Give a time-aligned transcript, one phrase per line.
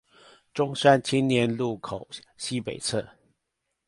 [0.51, 3.07] 中山青年路口西北側